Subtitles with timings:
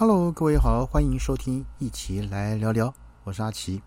[0.00, 2.90] Hello，各位好，欢迎收听，一起来聊聊。
[3.22, 3.78] 我是阿奇。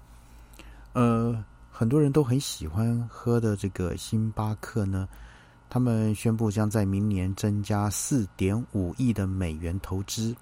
[0.93, 5.09] 呃，很多人都很喜欢喝的这个星巴克呢，
[5.71, 10.35] 他们宣布将在明年增加四点五亿的美元投资，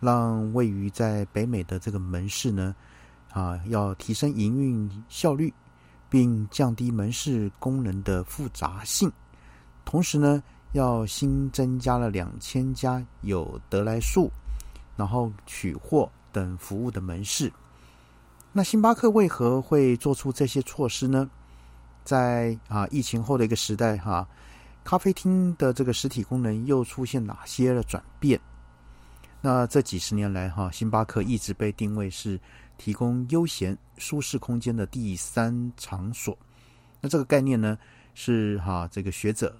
[0.00, 2.74] 让位于在北美的这个门市呢，
[3.34, 5.52] 啊，要提升营运效率，
[6.08, 9.12] 并降低门市功能的复杂性。
[9.84, 10.42] 同时呢，
[10.72, 14.32] 要新增加了两千家有得来速。
[14.96, 17.52] 然后取货等服务的门市，
[18.52, 21.30] 那星巴克为何会做出这些措施呢？
[22.04, 24.26] 在啊疫情后的一个时代，哈，
[24.84, 28.40] 咖啡厅的这个实体功能又出现哪些的转变？
[29.42, 32.40] 那这几十年来，哈，星巴克一直被定位是
[32.78, 36.36] 提供悠闲舒适空间的第三场所。
[37.00, 37.76] 那这个概念呢，
[38.14, 39.54] 是哈这个学者、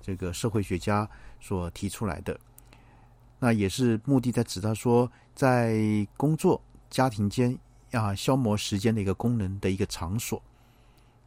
[0.00, 1.08] 这个社会学家
[1.40, 2.38] 所提出来的。
[3.42, 7.58] 那也是目的在指他说，在工作家庭间
[7.90, 10.42] 啊消磨时间的一个功能的一个场所。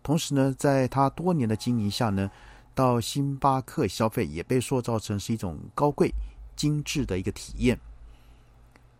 [0.03, 2.30] 同时呢，在他多年的经营下呢，
[2.75, 6.14] 到星巴克消费也被塑造成是一种高贵
[6.55, 7.80] 精致的一个体验。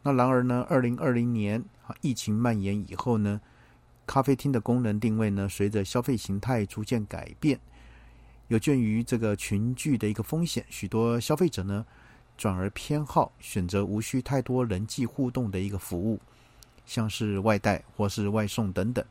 [0.02, 3.40] 那然而呢，二零二零年啊疫情蔓延以后呢，
[4.08, 7.60] 咖啡厅的功能定位呢，随着消费形态逐渐改变，
[8.48, 11.86] 有鉴于这个群聚的一个风险，许多消费者呢。
[12.38, 16.20] 转而偏好选择无需太多人际互动的一个服务，
[16.86, 19.04] 像是外带或是外送等等。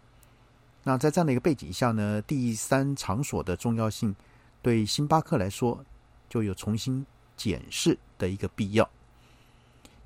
[0.83, 4.15] 那在这样的一个背景下呢，第三场所的重要性
[4.61, 5.85] 对星巴克来说
[6.29, 7.07] 就有重新
[7.37, 8.89] 检视的一个必要。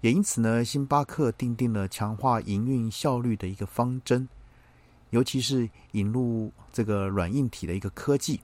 [0.02, 4.28] 也因此呢，星巴克定定了强化营运效率的一个方针，
[5.10, 8.40] 尤其是引入这个软硬体的一个科技，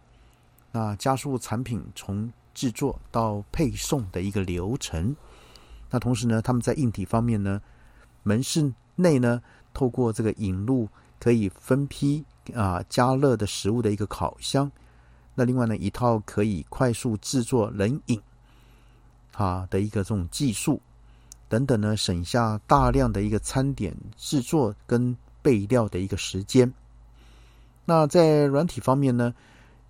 [0.73, 2.33] 那加速产品从。
[2.55, 5.15] 制作到配送的一个流程。
[5.91, 7.61] 那同时呢，他们在硬体方面呢，
[8.23, 9.43] 门市内呢，
[9.75, 10.89] 透过这个引入
[11.21, 14.71] 可以分批啊加热的食物的一个烤箱。
[15.35, 18.21] 那另外呢，一套可以快速制作冷饮
[19.35, 20.81] 啊的一个这种技术
[21.49, 26.73] 等等呢，省下大量的一个餐点制作跟备料的一个时间。
[27.85, 29.35] 那在软体方面呢，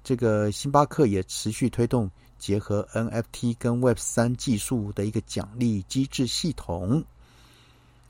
[0.02, 2.10] 这个星巴克也持续推动。
[2.42, 7.04] 结合 NFT 跟 Web 三技术的一个奖励机制系统，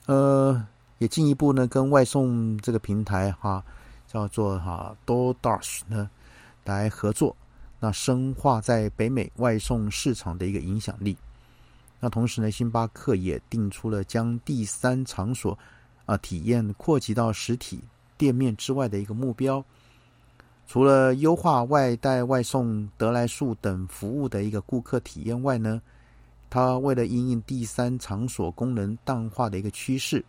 [0.06, 0.66] 呃，
[0.96, 3.62] 也进一步呢跟外送这个平台哈
[4.08, 6.08] 叫做哈 DoorDash 呢
[6.64, 7.36] 来合作，
[7.78, 11.14] 那深化在北美外送市场的一个影响力。
[12.00, 15.58] 那同时呢，星巴克也定出了将第三场所
[16.06, 17.78] 啊体验扩及到实体
[18.16, 19.62] 店面之外的一个目标。
[20.66, 25.82] 除了优化外带、外送、得来速等服务的一个顾客体验外呢，
[26.48, 30.24] 它为了应应第三场所功能淡化的一个趋势，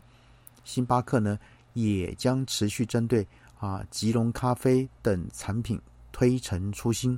[0.66, 1.40] 星巴克呢
[1.72, 3.26] 也将持续针对
[3.58, 5.80] 啊吉隆咖啡等产品
[6.12, 7.18] 推陈出新，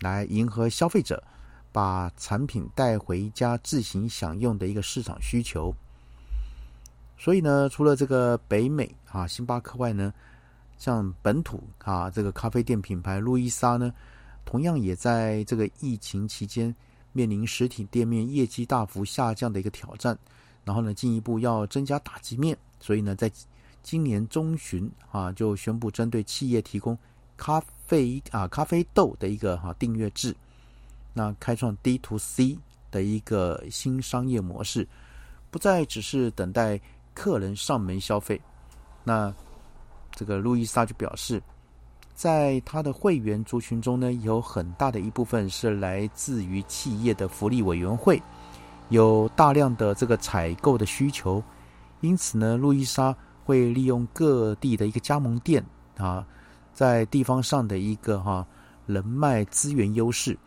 [0.00, 1.22] 来迎合消费者
[1.70, 5.70] 把产品带回家自行享用的一个市场需求。
[7.18, 10.10] 所以呢，除了这个北美啊星巴克外呢。
[10.76, 13.92] 像本土啊，这个咖啡店品牌路易莎呢，
[14.44, 16.74] 同样也在这个疫情期间
[17.12, 20.18] 面临实体店面业绩大幅下降的一个挑战，
[20.64, 23.30] 然后呢，进一步要增加打击面，所以呢，在
[23.82, 26.98] 今年中旬啊，就宣布针对企业提供
[27.36, 30.36] 咖啡啊咖啡豆的一个哈订阅制，
[31.12, 32.58] 那开创 D to C
[32.90, 34.86] 的一个新商业模式，
[35.50, 36.80] 不再只是等待
[37.14, 38.40] 客人上门消费，
[39.02, 39.32] 那。
[40.14, 41.42] 这个路易莎就表示，
[42.14, 48.22] 在他的会员族群中呢，有很大的一部分是来自于企业的福利委员会，
[48.90, 51.42] 有大量的这个采购的需求，
[52.00, 53.14] 因此呢，路易莎
[53.44, 55.64] 会利用各地的一个加盟店
[55.96, 56.24] 啊，
[56.72, 58.46] 在地方上的一个哈
[58.86, 60.38] 人脉资源优势，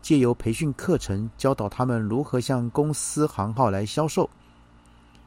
[0.00, 4.30] 借由培训课程教导他们如何向公司行号来销售，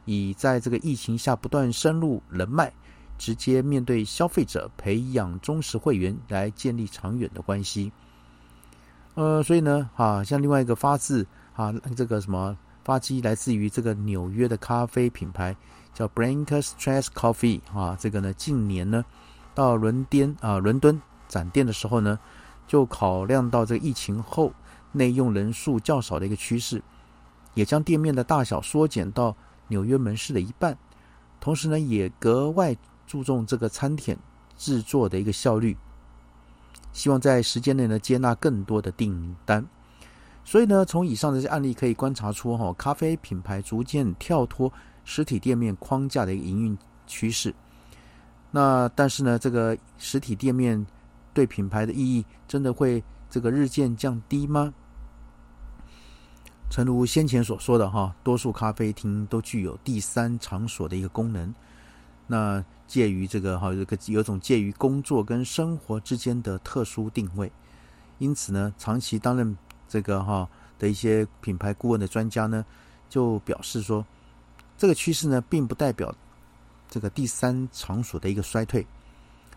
[0.04, 2.72] 以在这个疫情下不断深入人脉。
[3.18, 7.92] 直接面对消费者，培养忠实会员，来建立长远的关系。
[9.14, 15.56] 呃，所以呢，啊，像另外一个发自啊，这个什么发机来自于这个纽约的咖啡品牌，
[15.94, 19.02] 叫 b r a n k e r Stress Coffee 啊，这个呢，近年呢，
[19.54, 22.18] 到伦敦啊，伦敦展店的时候呢，
[22.66, 24.52] 就考量到这个疫情后
[24.92, 26.82] 内用人数较少的一个趋势，
[27.54, 29.34] 也将店面的大小缩减到
[29.68, 30.76] 纽约门市的一半，
[31.40, 32.76] 同时呢，也格外。
[33.06, 34.16] 注重这个餐点
[34.56, 35.76] 制作的一个效率，
[36.92, 39.64] 希望在时间内呢接纳更多的订单。
[40.44, 44.72] 所以呢，从以上这些案例可以观察出，哈，咖啡品牌逐渐跳脱
[45.04, 47.54] 实体店面框架的一个营运趋势。
[48.50, 50.86] 那但是呢，这个实体店面
[51.34, 54.72] 对品牌的意义真的会这个日渐降低吗？
[56.70, 61.52] 诚如先前所说的哈，多数咖啡厅都具有第三场所的一个功能。
[62.26, 67.50] 那介于这个哈，这个有种介于工作跟生活之间的特殊定位。
[68.18, 69.56] 因此呢，长期担任
[69.88, 72.64] 这个哈的一些品牌顾问的专家呢，
[73.08, 74.04] 就表示说，
[74.78, 76.14] 这个趋势呢，并不代表
[76.88, 78.86] 这个第三场所的一个衰退，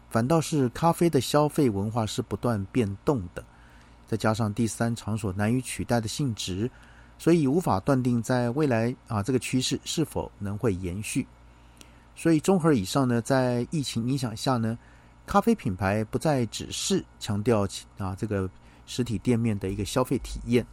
[0.10, 3.44] 反倒是咖啡的消费文化是不断变动的，
[4.07, 6.69] 再加上第三场所难以取代的性质，
[7.18, 11.25] 所以无法断定在未来啊这个趋势是否能会延续。
[12.19, 14.77] 所以综合以上呢，在疫情影响下呢。
[15.25, 17.66] 咖啡品牌不再只是强调
[17.98, 18.50] 啊这个
[18.86, 20.66] 实体店面的一个消费体验，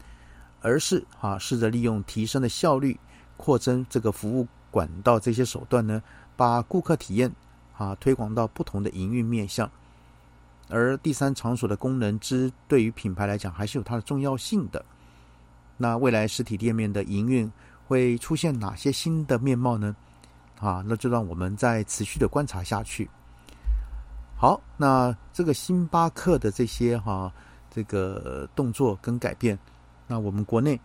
[0.61, 2.99] 而是啊试着利用提升的效率、
[3.37, 6.03] 扩增这个服务管道这些手段呢，
[6.37, 7.31] 把顾客体验
[7.77, 9.71] 啊推广到不同的营运面向。
[10.69, 14.85] 而第三场所的功能之对于品牌来讲还是有它的重要性的。
[15.77, 17.49] 那未来实体店面的营运
[17.87, 19.95] 会出现哪些新的面貌呢？
[20.61, 23.09] 啊，那就让我们再持续的观察下去。
[24.37, 27.33] 好，那这个星巴克的这些哈，
[27.71, 29.59] 这个动作跟改变，
[30.07, 30.79] 那我们国内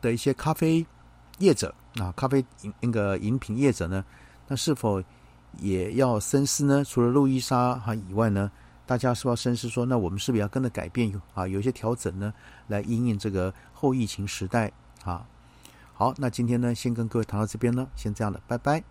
[0.00, 0.84] 的一些咖啡
[1.38, 4.04] 业者啊，咖啡饮那个饮品业者呢，
[4.46, 5.02] 那是否
[5.58, 6.84] 也要深思呢？
[6.84, 8.50] 除了路易莎哈以外呢，
[8.84, 11.48] 大家是否要深思说，那我们是不是要跟着改变啊？
[11.48, 12.32] 有一些调整呢，
[12.68, 14.70] 来应应这个后疫情时代
[15.04, 15.26] 啊？
[16.00, 18.82] 好，那今天呢，先跟各位谈到这边呢，先这样了，拜拜。